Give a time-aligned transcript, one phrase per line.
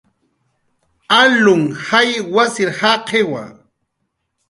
[1.21, 3.43] Alunh jay wasir jaqiwa